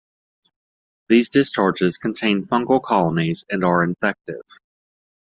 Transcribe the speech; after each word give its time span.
These 1.09 1.29
discharges 1.29 1.99
contain 1.99 2.43
fungal 2.43 2.81
colonies 2.81 3.45
and 3.51 3.63
are 3.63 3.83
infective. 3.83 4.41